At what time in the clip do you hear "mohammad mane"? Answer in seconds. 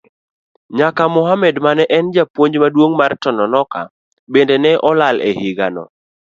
1.15-1.83